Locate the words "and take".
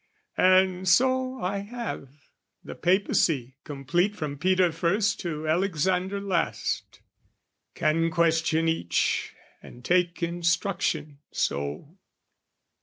9.61-10.23